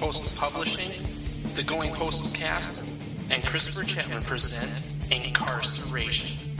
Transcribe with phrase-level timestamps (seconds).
[0.00, 0.90] Postal Publishing,
[1.52, 2.96] the Going Postal Cast,
[3.28, 6.54] and Christopher Chapman present Incarceration,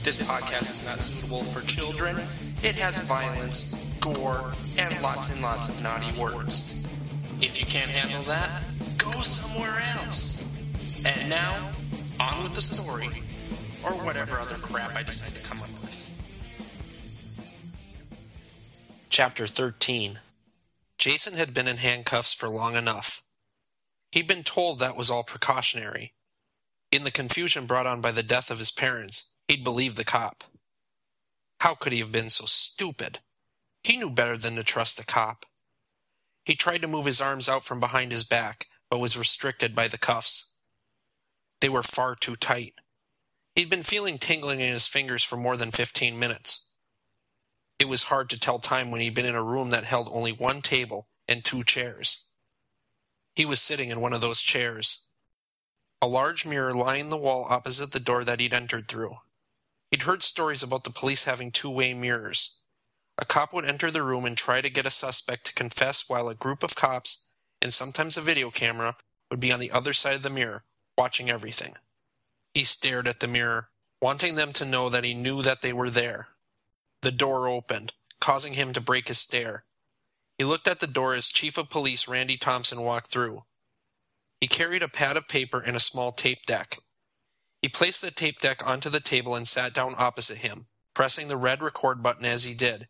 [0.04, 2.16] This podcast is not suitable for children.
[2.64, 6.76] It has violence, gore, and lots and lots of naughty words.
[7.42, 8.64] If you can't handle that,
[9.04, 10.58] go somewhere else.
[11.06, 11.72] And now,
[12.20, 13.10] on with the story,
[13.84, 16.00] or whatever other crap I decide to come up with.
[19.10, 20.20] Chapter 13
[20.98, 23.24] Jason had been in handcuffs for long enough.
[24.12, 26.14] He'd been told that was all precautionary.
[26.92, 30.44] In the confusion brought on by the death of his parents, he'd believed the cop.
[31.60, 33.20] How could he have been so stupid?
[33.84, 35.46] He knew better than to trust a cop.
[36.46, 39.88] He tried to move his arms out from behind his back, but was restricted by
[39.88, 40.54] the cuffs.
[41.62, 42.76] They were far too tight.
[43.56, 46.68] He'd been feeling tingling in his fingers for more than fifteen minutes.
[47.80, 50.32] It was hard to tell time when he'd been in a room that held only
[50.32, 52.28] one table and two chairs.
[53.34, 55.08] He was sitting in one of those chairs.
[56.00, 59.16] A large mirror lined the wall opposite the door that he'd entered through.
[59.90, 62.60] He'd heard stories about the police having two way mirrors.
[63.18, 66.30] A cop would enter the room and try to get a suspect to confess while
[66.30, 67.30] a group of cops,
[67.64, 68.98] and sometimes a video camera,
[69.32, 70.64] would be on the other side of the mirror,
[70.98, 71.74] watching everything.
[72.54, 73.70] He stared at the mirror,
[74.02, 76.28] wanting them to know that he knew that they were there.
[77.02, 79.64] The door opened, causing him to break his stare.
[80.38, 83.44] He looked at the door as Chief of Police Randy Thompson walked through.
[84.40, 86.80] He carried a pad of paper and a small tape deck.
[87.62, 91.38] He placed the tape deck onto the table and sat down opposite him, pressing the
[91.38, 92.88] red record button as he did.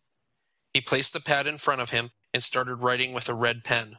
[0.74, 3.98] He placed the pad in front of him and started writing with a red pen.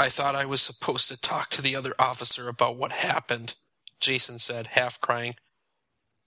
[0.00, 3.54] I thought I was supposed to talk to the other officer about what happened,
[4.00, 5.34] Jason said, half crying.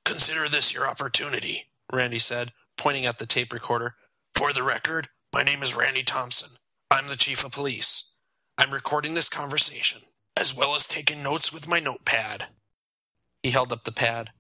[0.04, 3.96] Consider this your opportunity, Randy said, pointing at the tape recorder.
[4.36, 6.58] For the record, my name is Randy Thompson.
[6.90, 8.14] I'm the chief of police.
[8.58, 10.02] I'm recording this conversation,
[10.36, 12.48] as well as taking notes with my notepad.
[13.42, 14.32] He held up the pad.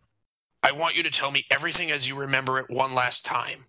[0.61, 3.67] I want you to tell me everything as you remember it one last time.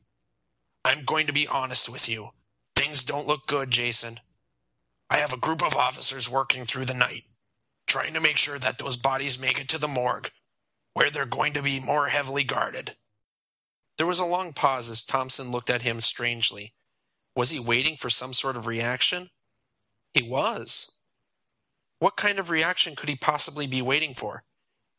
[0.84, 2.31] I'm going to be honest with you.
[2.75, 4.19] Things don't look good, Jason.
[5.12, 7.25] I have a group of officers working through the night,
[7.87, 10.31] trying to make sure that those bodies make it to the morgue,
[10.95, 12.97] where they're going to be more heavily guarded.
[13.99, 16.73] There was a long pause as Thompson looked at him strangely.
[17.37, 19.28] Was he waiting for some sort of reaction?
[20.15, 20.93] He was.
[21.99, 24.44] What kind of reaction could he possibly be waiting for?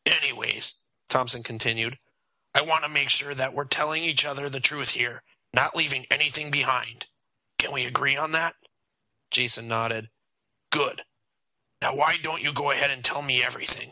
[0.06, 1.98] Anyways, Thompson continued,
[2.54, 6.06] I want to make sure that we're telling each other the truth here not leaving
[6.08, 7.06] anything behind.
[7.58, 8.54] Can we agree on that?
[9.34, 10.10] Jason nodded.
[10.70, 11.02] Good.
[11.82, 13.90] Now, why don't you go ahead and tell me everything?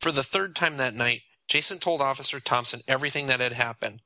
[0.00, 4.00] For the third time that night, Jason told Officer Thompson everything that had happened.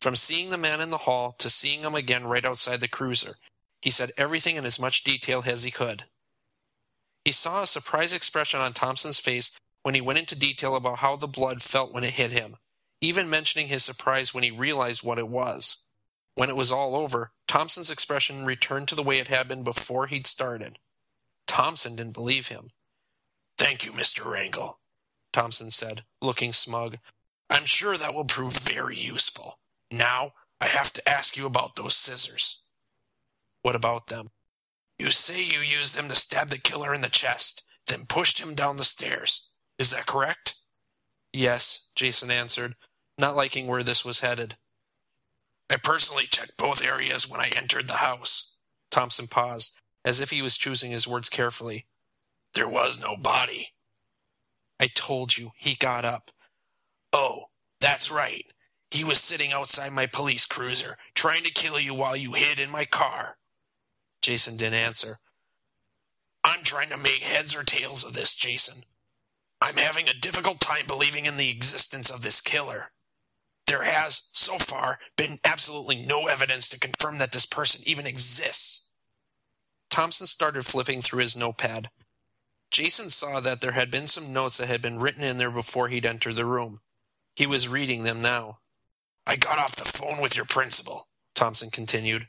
[0.00, 3.36] From seeing the man in the hall to seeing him again right outside the cruiser,
[3.82, 6.04] he said everything in as much detail as he could.
[7.26, 11.16] He saw a surprised expression on Thompson's face when he went into detail about how
[11.16, 12.56] the blood felt when it hit him,
[13.02, 15.77] even mentioning his surprise when he realized what it was.
[16.38, 20.06] When it was all over, Thompson's expression returned to the way it had been before
[20.06, 20.78] he'd started.
[21.48, 22.68] Thompson didn't believe him.
[23.58, 24.24] Thank you, Mr.
[24.24, 24.78] Rangle,
[25.32, 26.98] Thompson said, looking smug.
[27.50, 29.58] I'm sure that will prove very useful.
[29.90, 32.62] Now, I have to ask you about those scissors.
[33.62, 34.28] What about them?
[34.96, 38.54] You say you used them to stab the killer in the chest, then pushed him
[38.54, 39.50] down the stairs.
[39.76, 40.54] Is that correct?
[41.32, 42.76] Yes, Jason answered,
[43.18, 44.54] not liking where this was headed.
[45.70, 48.56] I personally checked both areas when I entered the house.
[48.90, 51.86] Thompson paused, as if he was choosing his words carefully.
[52.54, 53.70] There was no body.
[54.80, 56.30] I told you, he got up.
[57.12, 57.44] Oh,
[57.80, 58.46] that's right.
[58.90, 62.70] He was sitting outside my police cruiser, trying to kill you while you hid in
[62.70, 63.36] my car.
[64.22, 65.18] Jason didn't answer.
[66.42, 68.84] I'm trying to make heads or tails of this, Jason.
[69.60, 72.92] I'm having a difficult time believing in the existence of this killer.
[73.68, 78.88] There has, so far, been absolutely no evidence to confirm that this person even exists.
[79.90, 81.90] Thompson started flipping through his notepad.
[82.70, 85.88] Jason saw that there had been some notes that had been written in there before
[85.88, 86.80] he'd entered the room.
[87.36, 88.60] He was reading them now.
[89.26, 92.28] I got off the phone with your principal, Thompson continued.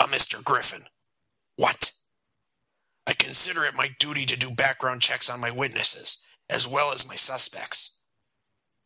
[0.00, 0.42] A Mr.
[0.42, 0.86] Griffin.
[1.56, 1.92] What?
[3.06, 7.06] I consider it my duty to do background checks on my witnesses, as well as
[7.06, 7.91] my suspects.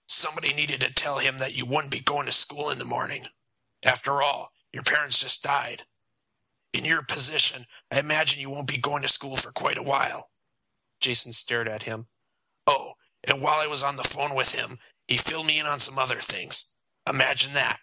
[0.07, 3.27] Somebody needed to tell him that you wouldn't be going to school in the morning.
[3.83, 5.83] After all, your parents just died.
[6.73, 10.31] In your position, I imagine you won't be going to school for quite a while.
[11.01, 12.07] Jason stared at him.
[12.67, 12.93] Oh,
[13.25, 15.99] and while I was on the phone with him, he filled me in on some
[15.99, 16.73] other things.
[17.09, 17.79] Imagine that.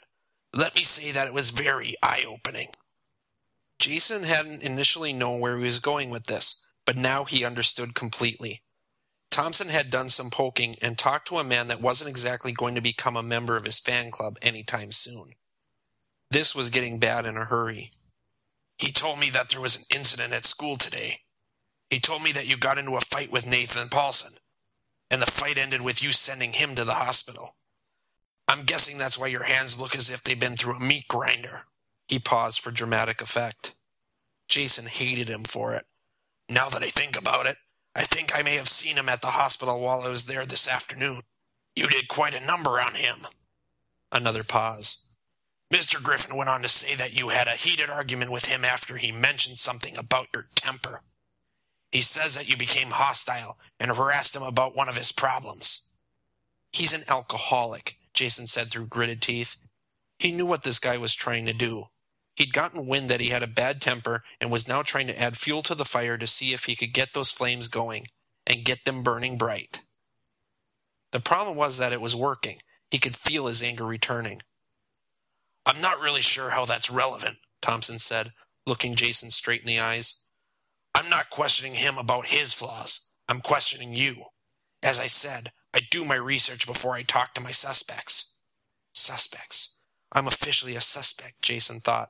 [0.54, 2.70] Let me say that it was very eye opening.
[3.80, 8.63] Jason hadn't initially known where he was going with this, but now he understood completely.
[9.34, 12.82] Thompson had done some poking and talked to a man that wasn't exactly going to
[12.82, 15.32] become a member of his fan club anytime soon.
[16.30, 17.90] This was getting bad in a hurry.
[18.78, 21.22] He told me that there was an incident at school today.
[21.90, 24.34] He told me that you got into a fight with Nathan Paulson,
[25.10, 27.56] and the fight ended with you sending him to the hospital.
[28.48, 31.64] I'm guessing that's why your hands look as if they've been through a meat grinder.
[32.08, 33.74] He paused for dramatic effect.
[34.48, 35.88] Jason hated him for it.
[36.48, 37.58] Now that I think about it,
[37.96, 40.68] I think I may have seen him at the hospital while I was there this
[40.68, 41.22] afternoon.
[41.76, 43.28] You did quite a number on him.
[44.12, 45.16] Another pause.
[45.72, 46.02] Mr.
[46.02, 49.12] Griffin went on to say that you had a heated argument with him after he
[49.12, 51.02] mentioned something about your temper.
[51.92, 55.90] He says that you became hostile and harassed him about one of his problems.
[56.72, 59.58] He's an alcoholic, Jason said through gritted teeth.
[60.18, 61.88] He knew what this guy was trying to do.
[62.36, 65.38] He'd gotten wind that he had a bad temper and was now trying to add
[65.38, 68.08] fuel to the fire to see if he could get those flames going
[68.48, 69.82] and get them burning bright.
[71.12, 72.58] The problem was that it was working.
[72.90, 74.42] He could feel his anger returning.
[75.66, 78.32] I'm not really sure how that's relevant, Thompson said,
[78.66, 80.24] looking Jason straight in the eyes.
[80.96, 83.12] I'm not questioning him about his flaws.
[83.30, 84.26] I'm questioning you.
[84.82, 88.36] As I said, I do my research before I talk to my suspects.
[88.94, 89.78] Suspects.
[90.12, 92.10] I'm officially a suspect, Jason thought.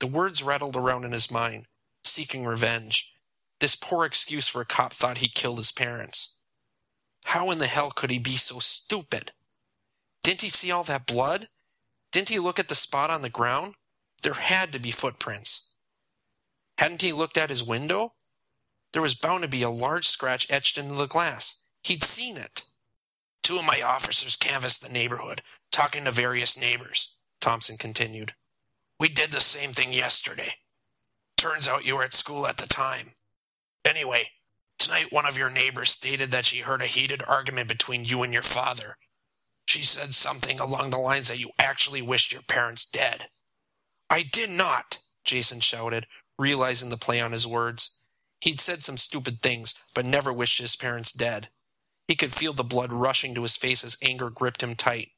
[0.00, 1.66] The words rattled around in his mind,
[2.04, 3.14] seeking revenge.
[3.60, 6.36] This poor excuse for a cop thought he killed his parents.
[7.26, 9.32] How in the hell could he be so stupid?
[10.22, 11.48] Didn't he see all that blood?
[12.12, 13.74] Didn't he look at the spot on the ground?
[14.22, 15.68] There had to be footprints.
[16.78, 18.12] Hadn't he looked at his window?
[18.92, 21.64] There was bound to be a large scratch etched into the glass.
[21.82, 22.64] He'd seen it.
[23.42, 28.34] Two of my officers canvassed the neighborhood, talking to various neighbors, Thompson continued.
[28.98, 30.52] We did the same thing yesterday.
[31.36, 33.12] Turns out you were at school at the time.
[33.84, 34.30] Anyway,
[34.78, 38.32] tonight one of your neighbors stated that she heard a heated argument between you and
[38.32, 38.96] your father.
[39.66, 43.26] She said something along the lines that you actually wished your parents dead.
[44.08, 46.06] I did not, Jason shouted,
[46.38, 48.00] realizing the play on his words.
[48.40, 51.48] He'd said some stupid things, but never wished his parents dead.
[52.06, 55.10] He could feel the blood rushing to his face as anger gripped him tight.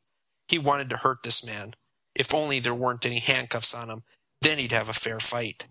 [0.48, 1.74] He wanted to hurt this man.
[2.18, 4.02] If only there weren't any handcuffs on him,
[4.42, 5.66] then he'd have a fair fight.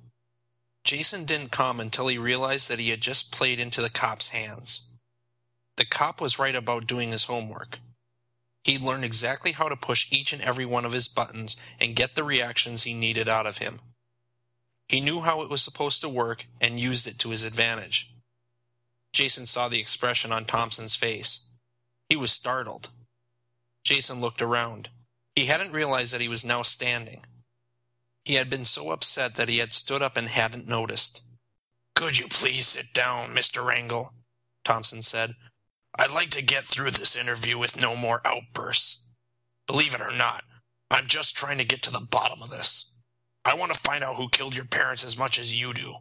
[0.85, 4.89] Jason didn't come until he realized that he had just played into the cop's hands.
[5.75, 7.79] The cop was right about doing his homework.
[8.63, 12.15] He'd learned exactly how to push each and every one of his buttons and get
[12.15, 13.79] the reactions he needed out of him.
[14.88, 18.13] He knew how it was supposed to work and used it to his advantage.
[19.11, 21.49] Jason saw the expression on Thompson's face.
[22.07, 22.89] He was startled.
[23.83, 24.89] Jason looked around.
[25.38, 27.24] He hadn't realized that he was now standing.
[28.25, 31.22] He had been so upset that he had stood up and hadn't noticed.
[31.94, 33.63] Could you please sit down, Mr.
[33.63, 34.16] Rangle?
[34.66, 35.36] Thompson said.
[35.95, 39.06] I'd like to get through this interview with no more outbursts.
[39.68, 40.44] Believe it or not,
[40.89, 42.95] I'm just trying to get to the bottom of this.
[43.45, 45.98] I want to find out who killed your parents as much as you do.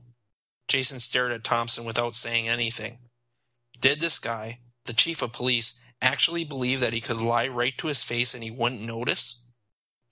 [0.67, 3.01] Jason stared at Thompson without saying anything.
[3.83, 7.89] Did this guy, the chief of police, actually believe that he could lie right to
[7.89, 9.45] his face and he wouldn't notice?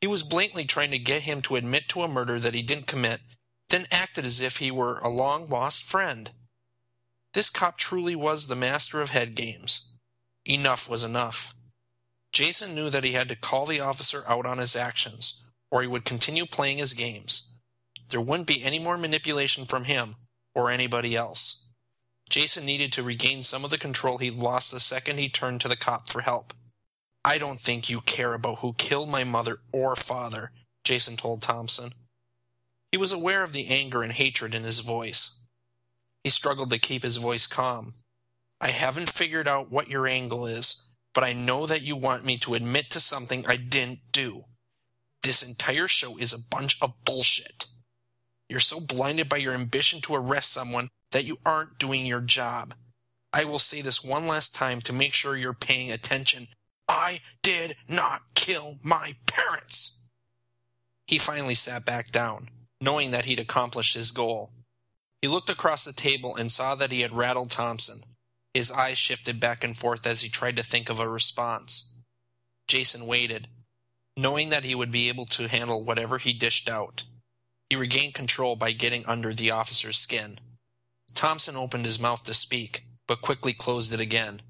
[0.00, 2.86] He was blatantly trying to get him to admit to a murder that he didn't
[2.86, 3.20] commit,
[3.70, 6.30] then acted as if he were a long lost friend.
[7.32, 9.94] This cop truly was the master of head games.
[10.44, 11.54] Enough was enough.
[12.32, 15.88] Jason knew that he had to call the officer out on his actions, or he
[15.88, 17.52] would continue playing his games.
[18.10, 20.16] There wouldn't be any more manipulation from him
[20.54, 21.63] or anybody else.
[22.34, 25.68] Jason needed to regain some of the control he lost the second he turned to
[25.68, 26.52] the cop for help.
[27.24, 30.50] I don't think you care about who killed my mother or father,
[30.82, 31.92] Jason told Thompson.
[32.90, 35.38] He was aware of the anger and hatred in his voice.
[36.24, 37.92] He struggled to keep his voice calm.
[38.60, 42.36] I haven't figured out what your angle is, but I know that you want me
[42.38, 44.46] to admit to something I didn't do.
[45.22, 47.66] This entire show is a bunch of bullshit.
[48.48, 52.74] You're so blinded by your ambition to arrest someone that you aren't doing your job.
[53.32, 56.48] I will say this one last time to make sure you're paying attention.
[56.88, 60.00] I did not kill my parents.
[61.06, 62.48] He finally sat back down,
[62.80, 64.50] knowing that he'd accomplished his goal.
[65.22, 68.00] He looked across the table and saw that he had rattled Thompson.
[68.52, 71.94] His eyes shifted back and forth as he tried to think of a response.
[72.66, 73.46] Jason waited,
[74.16, 77.04] knowing that he would be able to handle whatever he dished out.
[77.70, 80.40] He regained control by getting under the officer's skin.
[81.24, 84.42] Thompson opened his mouth to speak, but quickly closed it again.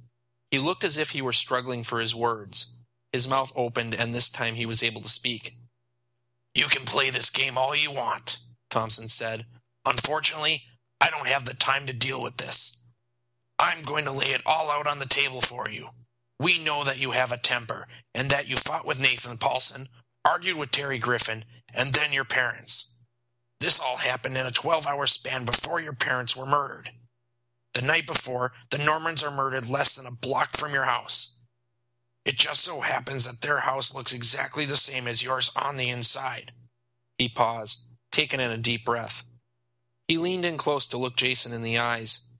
[0.50, 2.76] He looked as if he were struggling for his words.
[3.12, 5.56] His mouth opened, and this time he was able to speak.
[6.52, 8.40] You can play this game all you want,
[8.70, 9.46] Thompson said.
[9.86, 10.64] Unfortunately,
[11.00, 12.82] I don't have the time to deal with this.
[13.56, 15.90] I'm going to lay it all out on the table for you.
[16.40, 19.86] We know that you have a temper, and that you fought with Nathan Paulson,
[20.24, 22.93] argued with Terry Griffin, and then your parents.
[23.60, 26.90] This all happened in a 12 hour span before your parents were murdered.
[27.74, 31.40] The night before, the Normans are murdered less than a block from your house.
[32.24, 35.90] It just so happens that their house looks exactly the same as yours on the
[35.90, 36.52] inside.
[37.18, 39.24] He paused, taking in a deep breath.
[40.08, 42.30] He leaned in close to look Jason in the eyes.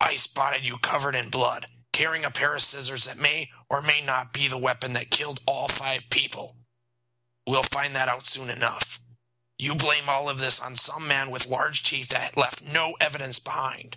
[0.00, 4.00] I spotted you covered in blood, carrying a pair of scissors that may or may
[4.04, 6.56] not be the weapon that killed all five people.
[7.46, 9.00] We'll find that out soon enough.
[9.58, 13.40] You blame all of this on some man with large teeth that left no evidence
[13.40, 13.96] behind.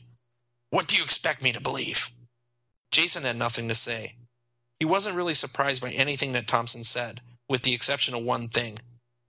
[0.71, 2.09] What do you expect me to believe?
[2.91, 4.15] Jason had nothing to say.
[4.79, 8.79] He wasn't really surprised by anything that Thompson said, with the exception of one thing.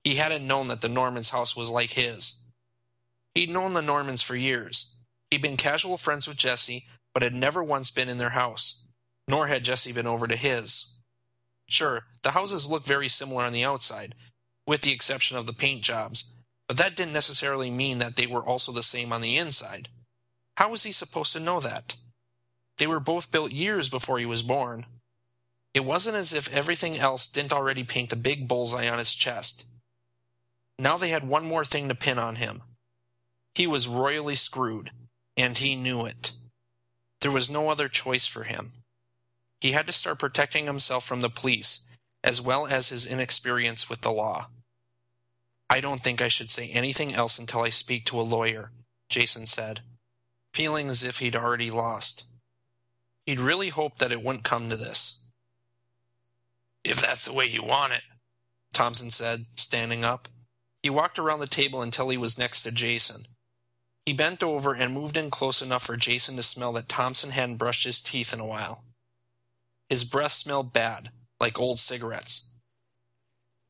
[0.05, 2.43] He hadn't known that the Normans' house was like his.
[3.35, 4.97] He'd known the Normans for years.
[5.31, 8.87] He'd been casual friends with Jesse, but had never once been in their house.
[9.29, 10.95] Nor had Jesse been over to his.
[11.69, 14.15] Sure, the houses looked very similar on the outside,
[14.67, 16.33] with the exception of the paint jobs,
[16.69, 19.89] but that didn't necessarily mean that they were also the same on the inside.
[20.57, 21.97] How was he supposed to know that?
[22.79, 24.87] They were both built years before he was born.
[25.75, 29.67] It wasn't as if everything else didn't already paint a big bullseye on his chest.
[30.79, 32.63] Now they had one more thing to pin on him.
[33.55, 34.91] He was royally screwed,
[35.37, 36.33] and he knew it.
[37.21, 38.71] There was no other choice for him.
[39.61, 41.87] He had to start protecting himself from the police,
[42.25, 44.49] as well as his inexperience with the law.
[45.69, 48.73] I don't think I should say anything else until I speak to a lawyer,
[49.09, 49.81] Jason said,
[50.53, 52.25] feeling as if he'd already lost.
[53.27, 55.23] He'd really hoped that it wouldn't come to this.
[56.85, 58.03] If that's the way you want it,
[58.75, 60.29] Thompson said, standing up.
[60.83, 63.27] He walked around the table until he was next to Jason.
[64.05, 67.57] He bent over and moved in close enough for Jason to smell that Thompson hadn't
[67.57, 68.85] brushed his teeth in a while.
[69.89, 71.11] His breath smelled bad,
[71.43, 72.51] like old cigarettes.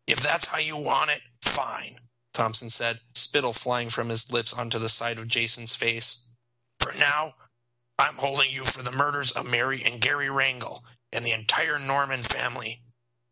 [0.07, 1.97] If that's how you want it, fine,
[2.35, 6.29] Thompson said, spittle flying from his lips onto the side of Jason's face.
[6.79, 7.35] For now,
[7.99, 12.23] I'm holding you for the murders of Mary and Gary Rangle and the entire Norman
[12.23, 12.83] family.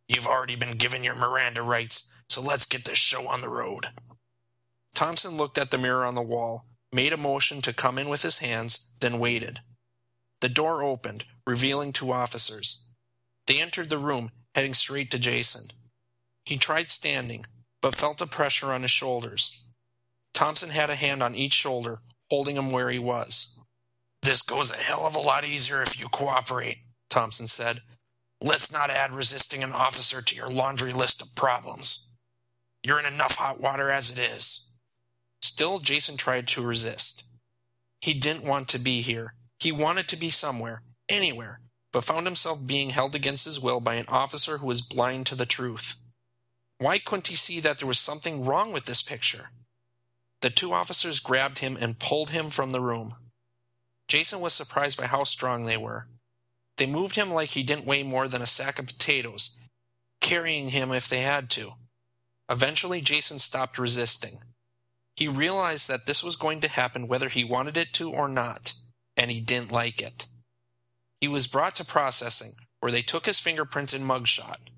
[0.08, 3.88] You've already been given your Miranda rights, so let's get this show on the road.
[4.94, 8.22] Thompson looked at the mirror on the wall, made a motion to come in with
[8.22, 9.60] his hands, then waited.
[10.40, 12.86] The door opened, revealing two officers.
[13.50, 15.72] They entered the room, heading straight to Jason.
[16.44, 17.46] He tried standing,
[17.82, 19.64] but felt a pressure on his shoulders.
[20.32, 21.98] Thompson had a hand on each shoulder,
[22.30, 23.58] holding him where he was.
[24.22, 27.80] This goes a hell of a lot easier if you cooperate, Thompson said,
[28.40, 32.08] Let's not add resisting an officer to your laundry list of problems.
[32.84, 34.70] You're in enough hot water as it is.
[35.42, 37.24] Still, Jason tried to resist.
[38.00, 39.34] He didn't want to be here.
[39.58, 41.59] He wanted to be somewhere, anywhere,
[41.92, 45.34] but found himself being held against his will by an officer who was blind to
[45.34, 45.96] the truth.
[46.78, 49.50] Why couldn't he see that there was something wrong with this picture?
[50.40, 53.14] The two officers grabbed him and pulled him from the room.
[54.08, 56.06] Jason was surprised by how strong they were.
[56.78, 59.58] They moved him like he didn't weigh more than a sack of potatoes,
[60.20, 61.74] carrying him if they had to.
[62.48, 64.38] Eventually, Jason stopped resisting.
[65.14, 68.72] He realized that this was going to happen whether he wanted it to or not,
[69.16, 70.26] and he didn't like it.
[71.20, 74.70] He was brought to processing, where they took his fingerprints and mugshot.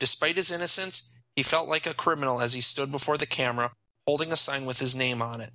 [0.00, 3.72] Despite his innocence, he felt like a criminal as he stood before the camera,
[4.06, 5.52] holding a sign with his name on it.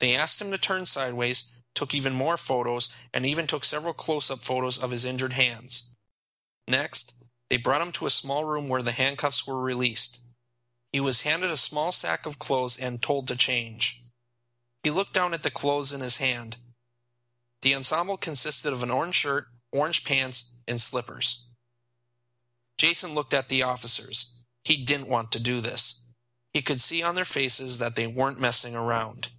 [0.00, 4.30] They asked him to turn sideways, took even more photos, and even took several close
[4.30, 5.94] up photos of his injured hands.
[6.66, 7.14] Next,
[7.50, 10.20] they brought him to a small room where the handcuffs were released.
[10.92, 14.02] He was handed a small sack of clothes and told to change.
[14.82, 16.56] He looked down at the clothes in his hand.
[17.62, 21.48] The ensemble consisted of an orange shirt, orange pants, and slippers.
[22.78, 24.36] Jason looked at the officers.
[24.64, 26.06] He didn't want to do this.
[26.52, 29.30] He could see on their faces that they weren't messing around.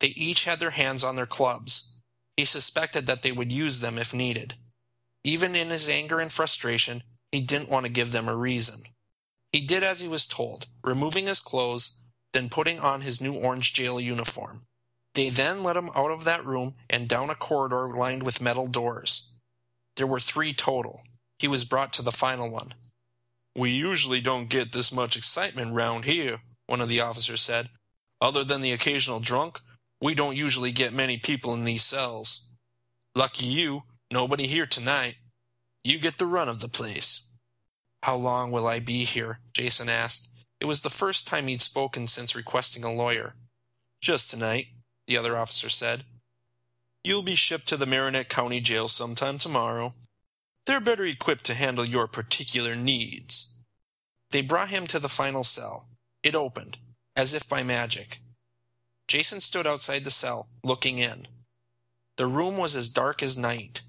[0.00, 1.96] They each had their hands on their clubs.
[2.36, 4.54] He suspected that they would use them if needed.
[5.24, 7.02] Even in his anger and frustration,
[7.32, 8.82] he didn't want to give them a reason.
[9.52, 12.02] He did as he was told, removing his clothes,
[12.32, 14.62] then putting on his new orange jail uniform.
[15.14, 18.66] They then let him out of that room and down a corridor lined with metal
[18.66, 19.32] doors.
[19.96, 21.02] There were three total.
[21.38, 22.74] He was brought to the final one.
[23.54, 27.70] We usually don't get this much excitement round here, one of the officers said.
[28.20, 29.60] Other than the occasional drunk,
[30.00, 32.48] we don't usually get many people in these cells.
[33.14, 35.16] Lucky you, nobody here tonight.
[35.84, 37.30] You get the run of the place.
[38.02, 39.40] How long will I be here?
[39.54, 40.28] Jason asked.
[40.60, 43.34] It was the first time he'd spoken since requesting a lawyer.
[44.00, 44.66] Just tonight,
[45.06, 46.04] the other officer said.
[47.06, 49.92] You'll be shipped to the Marinette County Jail sometime tomorrow.
[50.66, 53.54] They're better equipped to handle your particular needs.
[54.32, 55.86] They brought him to the final cell.
[56.24, 56.78] It opened,
[57.14, 58.18] as if by magic.
[59.06, 61.28] Jason stood outside the cell, looking in.
[62.16, 63.82] The room was as dark as night.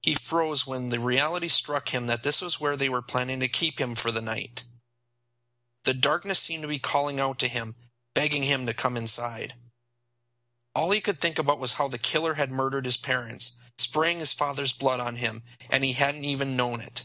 [0.00, 3.46] He froze when the reality struck him that this was where they were planning to
[3.46, 4.64] keep him for the night.
[5.84, 7.76] The darkness seemed to be calling out to him,
[8.16, 9.54] begging him to come inside.
[10.74, 14.32] All he could think about was how the killer had murdered his parents, spraying his
[14.32, 17.04] father's blood on him, and he hadn't even known it.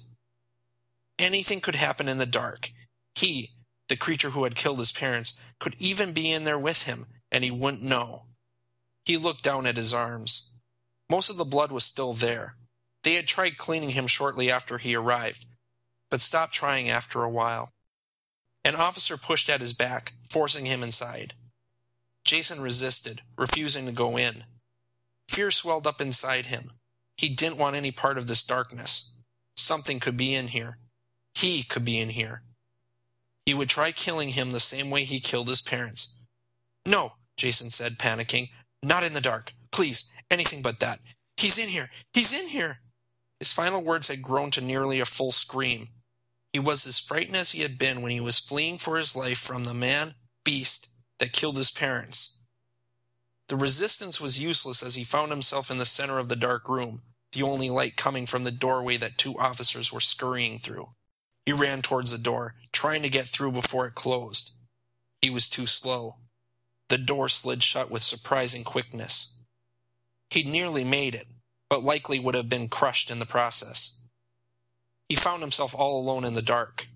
[1.20, 2.70] Anything could happen in the dark.
[3.16, 3.52] He,
[3.90, 7.44] the creature who had killed his parents, could even be in there with him, and
[7.44, 8.26] he wouldn't know.
[9.06, 10.54] He looked down at his arms.
[11.10, 12.56] Most of the blood was still there.
[13.04, 15.46] They had tried cleaning him shortly after he arrived,
[16.10, 17.72] but stopped trying after a while.
[18.64, 21.34] An officer pushed at his back, forcing him inside.
[22.28, 24.44] Jason resisted, refusing to go in.
[25.30, 26.72] Fear swelled up inside him.
[27.16, 29.16] He didn't want any part of this darkness.
[29.56, 30.78] Something could be in here.
[31.34, 32.44] He could be in here.
[33.46, 36.20] He would try killing him the same way he killed his parents.
[36.86, 38.50] No, Jason said, panicking.
[38.84, 39.54] Not in the dark.
[39.72, 41.00] Please, anything but that.
[41.38, 41.90] He's in here.
[42.14, 42.80] He's in here.
[43.40, 45.90] His final words had grown to nearly a full scream.
[46.52, 49.38] He was as frightened as he had been when he was fleeing for his life
[49.38, 50.87] from the man, beast,
[51.20, 52.40] that killed his parents.
[53.48, 57.02] The resistance was useless as he found himself in the center of the dark room,
[57.32, 60.90] the only light coming from the doorway that two officers were scurrying through.
[61.46, 64.52] He ran towards the door, trying to get through before it closed.
[65.22, 66.18] He was too slow.
[66.90, 69.40] The door slid shut with surprising quickness.
[70.30, 71.28] He'd nearly made it,
[71.70, 74.02] but likely would have been crushed in the process.
[75.08, 76.88] He found himself all alone in the dark.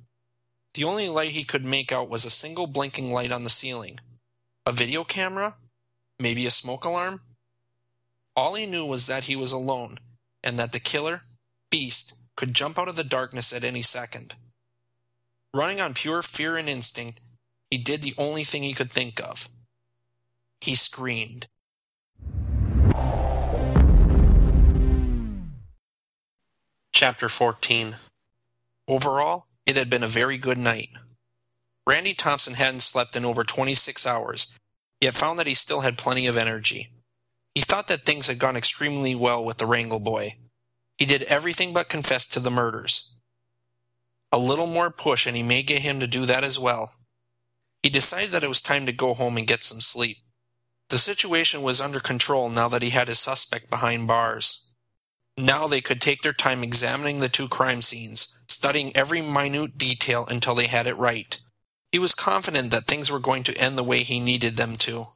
[0.74, 4.00] The only light he could make out was a single blinking light on the ceiling.
[4.64, 5.56] A video camera?
[6.20, 7.22] Maybe a smoke alarm?
[8.36, 9.98] All he knew was that he was alone,
[10.44, 11.24] and that the killer,
[11.72, 14.36] Beast, could jump out of the darkness at any second.
[15.52, 17.22] Running on pure fear and instinct,
[17.72, 19.50] he did the only thing he could think of.
[20.62, 21.48] He screamed.
[26.94, 27.96] Chapter 14
[28.88, 30.90] Overall, it had been a very good night.
[31.88, 34.58] Randy Thompson hadn't slept in over 26 hours,
[35.00, 36.92] yet found that he still had plenty of energy.
[37.56, 40.36] He thought that things had gone extremely well with the Rangle boy.
[40.98, 43.18] He did everything but confess to the murders.
[44.32, 46.94] A little more push and he may get him to do that as well.
[47.84, 50.18] He decided that it was time to go home and get some sleep.
[50.90, 54.72] The situation was under control now that he had his suspect behind bars.
[55.38, 60.26] Now they could take their time examining the two crime scenes, studying every minute detail
[60.30, 61.40] until they had it right.
[61.92, 65.08] He was confident that things were going to end the way he needed them to.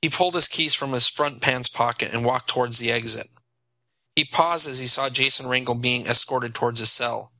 [0.00, 3.28] He pulled his keys from his front pants pocket and walked towards the exit.
[4.14, 7.32] He paused as he saw Jason Rangle being escorted towards his cell.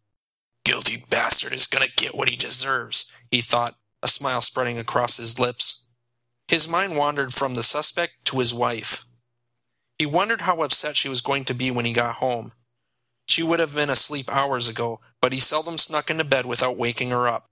[0.64, 5.38] Guilty bastard is gonna get what he deserves, he thought, a smile spreading across his
[5.38, 5.88] lips.
[6.49, 9.07] His mind wandered from the suspect to his wife.
[9.99, 12.53] He wondered how upset she was going to be when he got home.
[13.27, 17.11] She would have been asleep hours ago, but he seldom snuck into bed without waking
[17.11, 17.46] her up.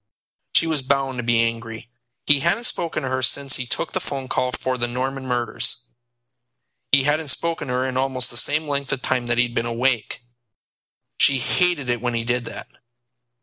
[0.55, 1.89] She was bound to be angry.
[2.25, 5.89] He hadn't spoken to her since he took the phone call for the Norman murders.
[6.93, 9.65] He hadn't spoken to her in almost the same length of time that he'd been
[9.65, 10.21] awake.
[11.17, 12.67] She hated it when he did that.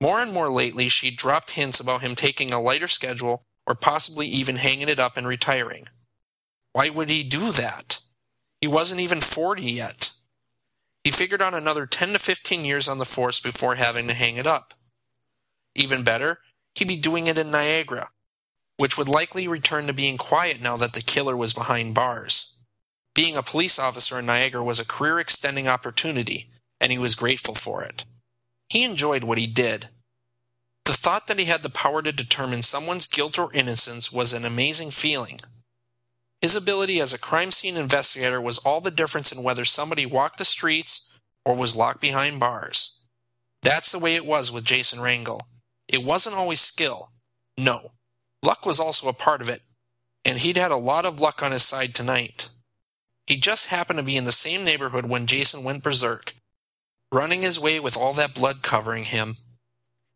[0.00, 4.26] More and more lately, she dropped hints about him taking a lighter schedule or possibly
[4.28, 5.88] even hanging it up and retiring.
[6.72, 8.00] Why would he do that?
[8.62, 10.12] He wasn't even 40 yet.
[11.04, 14.38] He figured on another 10 to 15 years on the force before having to hang
[14.38, 14.72] it up.
[15.74, 16.38] Even better,
[16.74, 18.10] he'd be doing it in Niagara,
[18.76, 22.58] which would likely return to being quiet now that the killer was behind bars.
[23.14, 27.54] Being a police officer in Niagara was a career extending opportunity, and he was grateful
[27.54, 28.04] for it.
[28.68, 29.88] He enjoyed what he did.
[30.84, 34.44] The thought that he had the power to determine someone's guilt or innocence was an
[34.44, 35.40] amazing feeling.
[36.40, 40.38] His ability as a crime scene investigator was all the difference in whether somebody walked
[40.38, 41.12] the streets
[41.44, 43.02] or was locked behind bars.
[43.62, 45.46] That's the way it was with Jason Rangle.
[45.92, 47.10] It wasn't always skill.
[47.58, 47.92] No.
[48.42, 49.60] Luck was also a part of it,
[50.24, 52.48] and he'd had a lot of luck on his side tonight.
[53.26, 56.32] He just happened to be in the same neighborhood when Jason went berserk,
[57.12, 59.34] running his way with all that blood covering him.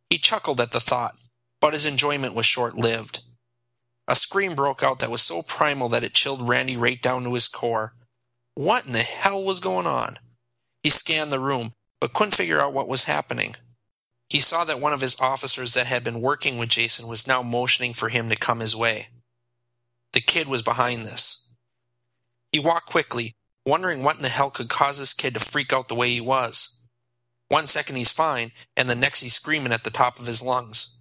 [0.08, 1.16] He chuckled at the thought,
[1.60, 3.22] but his enjoyment was short lived.
[4.08, 7.34] A scream broke out that was so primal that it chilled Randy right down to
[7.34, 7.92] his core.
[8.54, 10.18] What in the hell was going on?
[10.82, 13.56] He scanned the room, but couldn't figure out what was happening.
[14.28, 17.42] He saw that one of his officers that had been working with Jason was now
[17.42, 19.08] motioning for him to come his way.
[20.12, 21.50] The kid was behind this.
[22.50, 23.34] He walked quickly,
[23.64, 26.20] wondering what in the hell could cause this kid to freak out the way he
[26.20, 26.82] was.
[27.48, 30.98] One second he's fine, and the next he's screaming at the top of his lungs.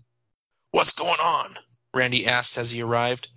[0.71, 1.55] What's going on?
[1.93, 3.29] Randy asked as he arrived.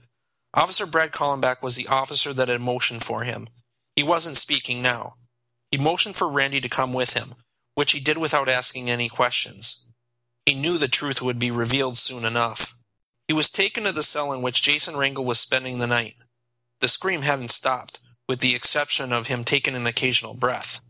[0.52, 3.46] Officer Brad Callenbach was the officer that had motioned for him.
[3.94, 5.14] He wasn't speaking now.
[5.70, 7.34] He motioned for Randy to come with him,
[7.74, 9.77] which he did without asking any questions.
[10.48, 12.74] He knew the truth would be revealed soon enough.
[13.26, 16.14] He was taken to the cell in which Jason Rangle was spending the night.
[16.80, 20.80] The scream hadn't stopped, with the exception of him taking an occasional breath.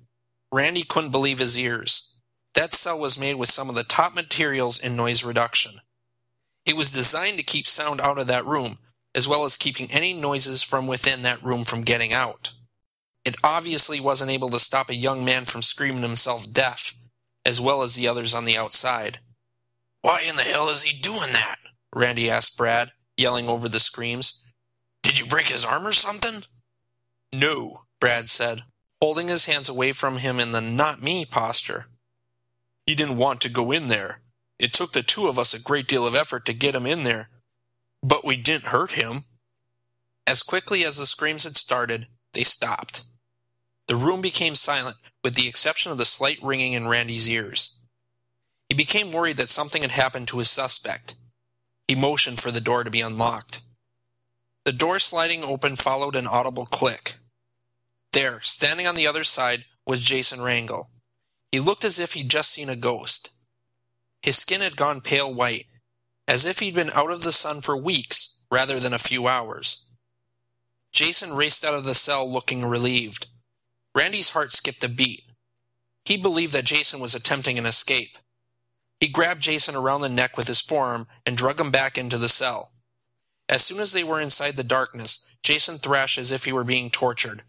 [0.52, 2.14] Randy couldn't believe his ears.
[2.54, 5.80] That cell was made with some of the top materials in noise reduction.
[6.64, 8.78] It was designed to keep sound out of that room,
[9.12, 12.52] as well as keeping any noises from within that room from getting out.
[13.24, 16.94] It obviously wasn't able to stop a young man from screaming himself deaf,
[17.44, 19.18] as well as the others on the outside.
[20.02, 21.58] Why in the hell is he doing that?
[21.94, 24.44] Randy asked Brad, yelling over the screams.
[25.02, 26.44] Did you break his arm or something?
[27.32, 28.62] No, Brad said,
[29.02, 31.86] holding his hands away from him in the not me posture.
[32.86, 34.20] He didn't want to go in there.
[34.58, 37.04] It took the two of us a great deal of effort to get him in
[37.04, 37.28] there.
[38.02, 39.22] But we didn't hurt him.
[40.26, 43.04] As quickly as the screams had started, they stopped.
[43.88, 47.77] The room became silent, with the exception of the slight ringing in Randy's ears.
[48.68, 51.14] He became worried that something had happened to his suspect.
[51.86, 53.60] He motioned for the door to be unlocked.
[54.64, 57.16] The door sliding open followed an audible click.
[58.12, 60.90] There, standing on the other side, was Jason Rangle.
[61.50, 63.30] He looked as if he'd just seen a ghost.
[64.22, 65.66] His skin had gone pale white,
[66.26, 69.90] as if he'd been out of the sun for weeks rather than a few hours.
[70.92, 73.28] Jason raced out of the cell looking relieved.
[73.94, 75.24] Randy's heart skipped a beat.
[76.04, 78.18] He believed that Jason was attempting an escape.
[79.00, 82.28] He grabbed Jason around the neck with his forearm and drug him back into the
[82.28, 82.72] cell.
[83.48, 86.90] As soon as they were inside the darkness, Jason thrashed as if he were being
[86.90, 87.42] tortured.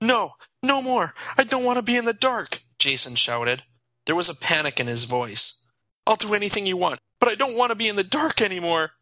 [0.00, 1.14] No, no more!
[1.38, 2.60] I don't want to be in the dark!
[2.78, 3.62] Jason shouted.
[4.06, 5.66] There was a panic in his voice.
[6.06, 8.92] I'll do anything you want, but I don't want to be in the dark anymore.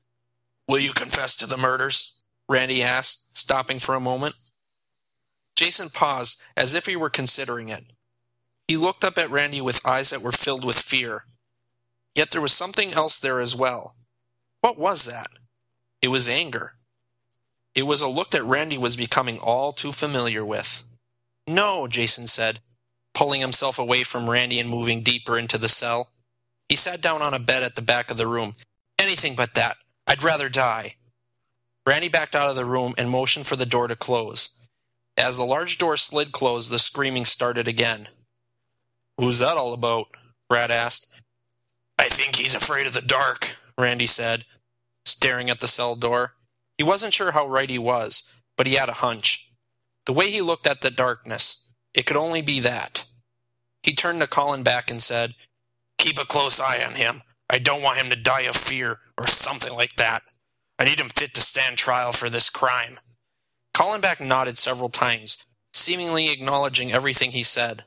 [0.69, 2.21] Will you confess to the murders?
[2.49, 4.37] Randy asked, stopping for a moment.
[5.57, 7.85] Jason paused, as if he were considering it.
[8.69, 11.25] He looked up at Randy with eyes that were filled with fear.
[12.15, 13.95] Yet there was something else there as well.
[14.61, 15.29] What was that?
[16.01, 16.75] It was anger.
[17.75, 20.85] It was a look that Randy was becoming all too familiar with.
[21.47, 22.61] No, Jason said,
[23.15, 26.11] pulling himself away from Randy and moving deeper into the cell.
[26.69, 28.55] He sat down on a bed at the back of the room.
[28.99, 29.79] Anything but that.
[30.07, 30.97] I'd rather die.
[31.87, 34.61] Randy backed out of the room and motioned for the door to close.
[35.17, 38.09] As the large door slid closed, the screaming started again.
[39.19, 40.07] Who's that all about?
[40.49, 41.12] Brad asked.
[42.03, 44.45] I think he's afraid of the dark, Randy said,
[45.05, 46.35] staring at the cell door.
[46.77, 49.53] He wasn't sure how right he was, but he had a hunch.
[50.07, 53.05] The way he looked at the darkness, it could only be that.
[53.85, 55.37] He turned to Callenbach and said,
[55.97, 57.23] Keep a close eye on him.
[57.49, 60.25] I don't want him to die of fear or something like that.
[60.81, 62.99] I need him fit to stand trial for this crime.
[63.77, 67.85] Callenbach nodded several times, seemingly acknowledging everything he said.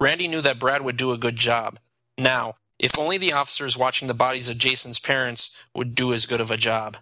[0.00, 1.78] Randy knew that Brad would do a good job.
[2.16, 6.40] Now, if only the officers watching the bodies of Jason's parents would do as good
[6.40, 6.96] of a job.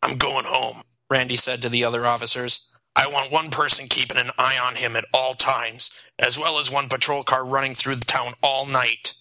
[0.00, 2.70] I'm going home, Randy said to the other officers.
[2.94, 6.70] I want one person keeping an eye on him at all times, as well as
[6.70, 9.14] one patrol car running through the town all night.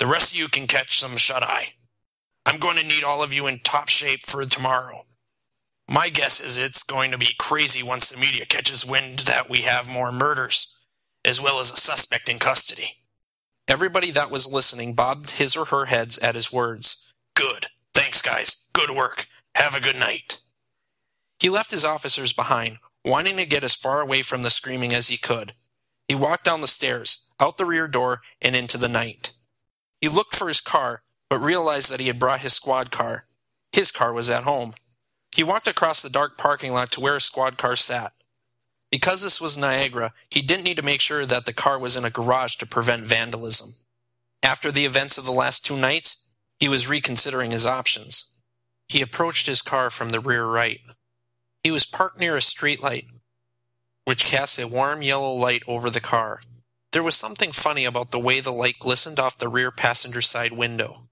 [0.00, 1.74] The rest of you can catch some shut eye.
[2.44, 5.02] I'm going to need all of you in top shape for tomorrow.
[5.88, 9.62] My guess is it's going to be crazy once the media catches wind that we
[9.62, 10.76] have more murders,
[11.24, 12.96] as well as a suspect in custody.
[13.68, 17.12] Everybody that was listening bobbed his or her heads at his words.
[17.34, 17.66] Good.
[17.94, 18.68] Thanks, guys.
[18.72, 19.26] Good work.
[19.56, 20.40] Have a good night.
[21.40, 25.08] He left his officers behind, wanting to get as far away from the screaming as
[25.08, 25.52] he could.
[26.06, 29.32] He walked down the stairs, out the rear door, and into the night.
[30.00, 33.26] He looked for his car, but realized that he had brought his squad car.
[33.72, 34.74] His car was at home.
[35.34, 38.12] He walked across the dark parking lot to where his squad car sat.
[38.96, 42.06] Because this was Niagara, he didn't need to make sure that the car was in
[42.06, 43.74] a garage to prevent vandalism.
[44.42, 48.38] After the events of the last two nights, he was reconsidering his options.
[48.88, 50.80] He approached his car from the rear right.
[51.62, 53.04] He was parked near a streetlight,
[54.06, 56.40] which cast a warm yellow light over the car.
[56.92, 60.52] There was something funny about the way the light glistened off the rear passenger side
[60.52, 61.10] window.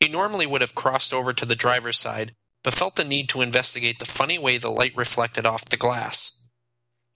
[0.00, 3.40] He normally would have crossed over to the driver's side, but felt the need to
[3.40, 6.35] investigate the funny way the light reflected off the glass.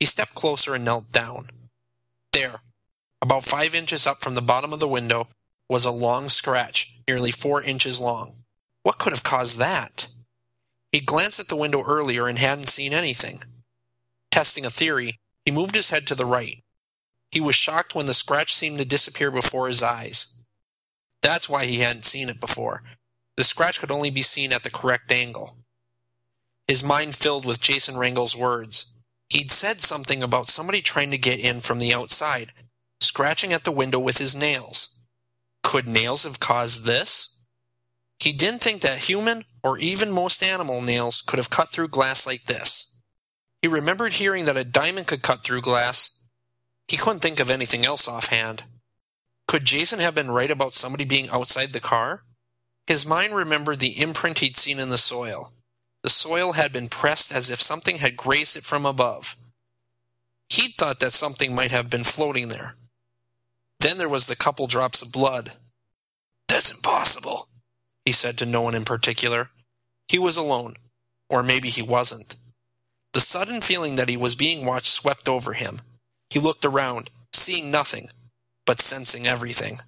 [0.01, 1.51] He stepped closer and knelt down.
[2.33, 2.63] There,
[3.23, 5.29] about five inches up from the bottom of the window,
[5.69, 8.45] was a long scratch, nearly four inches long.
[8.83, 10.09] What could have caused that?
[10.91, 13.43] He glanced at the window earlier and hadn't seen anything.
[14.31, 16.65] Testing a theory, he moved his head to the right.
[17.31, 20.37] He was shocked when the scratch seemed to disappear before his eyes.
[21.23, 22.83] That's why he hadn't seen it before.
[23.37, 25.59] The scratch could only be seen at the correct angle.
[26.67, 28.90] His mind filled with Jason Rangle's words.
[29.31, 32.53] He'd said something about somebody trying to get in from the outside,
[33.01, 35.01] scratching at the window with his nails.
[35.63, 37.41] Could nails have caused this?
[38.19, 42.27] He didn't think that human or even most animal nails could have cut through glass
[42.27, 42.99] like this.
[43.63, 46.23] He remembered hearing that a diamond could cut through glass.
[46.89, 48.65] He couldn't think of anything else offhand.
[49.47, 52.25] Could Jason have been right about somebody being outside the car?
[52.87, 55.53] His mind remembered the imprint he'd seen in the soil.
[56.03, 59.37] The soil had been pressed as if something had grazed it from above.
[60.49, 62.75] He'd thought that something might have been floating there.
[63.79, 65.53] Then there was the couple drops of blood.
[66.49, 67.49] That's impossible,
[68.05, 69.51] he said to no one in particular.
[70.09, 70.77] He was alone,
[71.29, 72.35] or maybe he wasn't.
[73.13, 75.81] The sudden feeling that he was being watched swept over him.
[76.31, 78.09] He looked around, seeing nothing,
[78.67, 79.81] but sensing everything.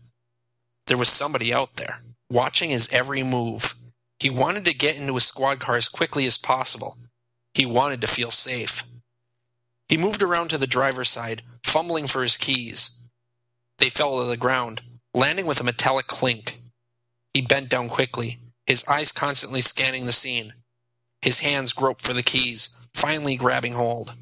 [0.86, 3.74] There was somebody out there, watching his every move.
[4.22, 6.96] He wanted to get into his squad car as quickly as possible.
[7.54, 8.84] He wanted to feel safe.
[9.88, 13.02] He moved around to the driver's side, fumbling for his keys.
[13.78, 14.80] They fell to the ground,
[15.12, 16.60] landing with a metallic clink.
[17.34, 20.52] He bent down quickly, his eyes constantly scanning the scene.
[21.20, 24.14] His hands groped for the keys, finally grabbing hold.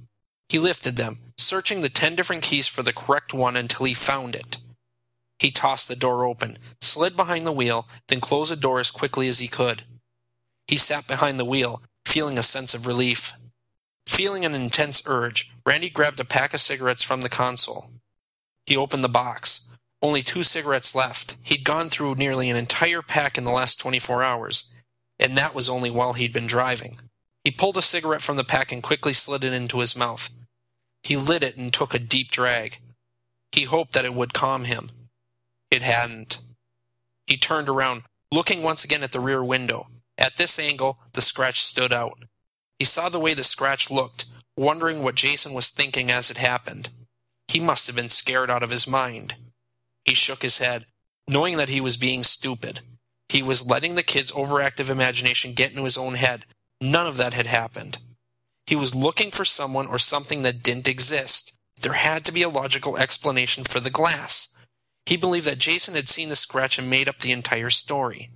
[0.49, 4.35] He lifted them, searching the ten different keys for the correct one until he found
[4.35, 4.57] it.
[5.39, 9.29] He tossed the door open, slid behind the wheel, then closed the door as quickly
[9.29, 9.83] as he could.
[10.71, 13.33] He sat behind the wheel, feeling a sense of relief.
[14.07, 17.91] Feeling an intense urge, Randy grabbed a pack of cigarettes from the console.
[18.67, 19.69] He opened the box,
[20.01, 21.37] only two cigarettes left.
[21.43, 24.73] He'd gone through nearly an entire pack in the last 24 hours,
[25.19, 26.99] and that was only while he'd been driving.
[27.43, 30.31] He pulled a cigarette from the pack and quickly slid it into his mouth.
[31.03, 32.79] He lit it and took a deep drag.
[33.51, 34.89] He hoped that it would calm him.
[35.73, 36.39] It hadn't.
[37.27, 39.89] He turned around, looking once again at the rear window.
[40.21, 42.25] At this angle, the scratch stood out.
[42.79, 46.91] He saw the way the scratch looked, wondering what Jason was thinking as it happened.
[47.49, 49.35] He must have been scared out of his mind.
[50.05, 50.85] He shook his head,
[51.27, 52.81] knowing that he was being stupid.
[53.29, 56.45] He was letting the kid's overactive imagination get into his own head.
[56.81, 57.99] None of that had happened.
[58.67, 61.57] He was looking for someone or something that didn't exist.
[61.81, 64.57] There had to be a logical explanation for the glass.
[65.07, 68.31] He believed that Jason had seen the scratch and made up the entire story.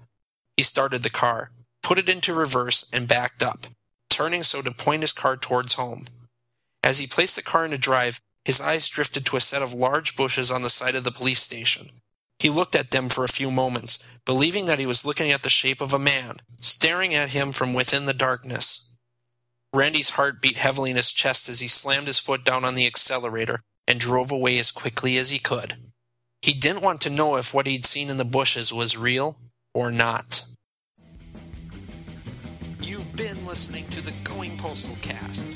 [0.57, 1.51] He started the car,
[1.85, 3.69] put it into reverse, and backed up,
[4.11, 6.07] turning so to point his car towards home.
[6.83, 10.17] As he placed the car into drive, his eyes drifted to a set of large
[10.17, 11.91] bushes on the side of the police station.
[12.39, 15.49] He looked at them for a few moments, believing that he was looking at the
[15.49, 18.93] shape of a man, staring at him from within the darkness.
[19.73, 22.87] Randy's heart beat heavily in his chest as he slammed his foot down on the
[22.87, 25.77] accelerator and drove away as quickly as he could.
[26.43, 29.39] He didn't want to know if what he'd seen in the bushes was real
[29.73, 30.44] or not.
[33.55, 35.47] Listening to the Going Postal Cast.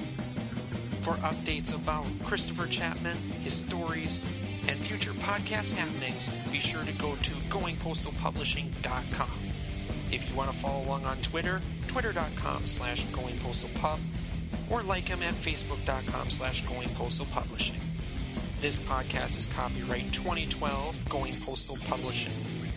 [1.01, 4.23] For updates about Christopher Chapman, his stories,
[4.69, 9.41] and future podcast happenings, be sure to go to goingpostalpublishing.com.
[10.13, 13.99] If you want to follow along on Twitter, twitter.com slash goingpostalpub,
[14.71, 17.81] or like him at facebook.com slash goingpostalpublishing.
[18.61, 22.68] This podcast is copyright 2012 Going Postal Publishing.